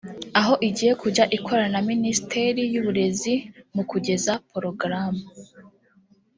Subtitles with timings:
[0.39, 3.33] aho igiye kujya ikorana na Minisiteri y’uburezi
[3.75, 5.23] mu kugeza porogaramu